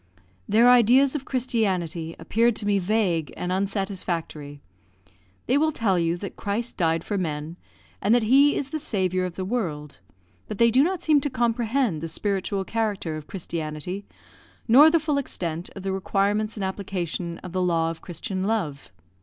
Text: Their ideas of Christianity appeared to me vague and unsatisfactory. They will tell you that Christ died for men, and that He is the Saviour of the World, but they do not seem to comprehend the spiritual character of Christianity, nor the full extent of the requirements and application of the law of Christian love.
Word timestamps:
Their 0.49 0.67
ideas 0.67 1.13
of 1.13 1.25
Christianity 1.25 2.15
appeared 2.17 2.55
to 2.55 2.65
me 2.65 2.79
vague 2.79 3.31
and 3.37 3.51
unsatisfactory. 3.51 4.59
They 5.45 5.59
will 5.59 5.71
tell 5.71 5.99
you 5.99 6.17
that 6.17 6.35
Christ 6.35 6.75
died 6.75 7.03
for 7.03 7.19
men, 7.19 7.55
and 8.01 8.15
that 8.15 8.23
He 8.23 8.55
is 8.55 8.69
the 8.69 8.79
Saviour 8.79 9.25
of 9.25 9.35
the 9.35 9.45
World, 9.45 9.99
but 10.47 10.57
they 10.57 10.71
do 10.71 10.81
not 10.81 11.03
seem 11.03 11.21
to 11.21 11.29
comprehend 11.29 12.01
the 12.01 12.07
spiritual 12.07 12.65
character 12.65 13.15
of 13.15 13.27
Christianity, 13.27 14.07
nor 14.67 14.89
the 14.89 14.97
full 14.99 15.19
extent 15.19 15.69
of 15.75 15.83
the 15.83 15.91
requirements 15.93 16.57
and 16.57 16.63
application 16.63 17.37
of 17.43 17.51
the 17.51 17.61
law 17.61 17.91
of 17.91 18.01
Christian 18.01 18.41
love. 18.41 18.89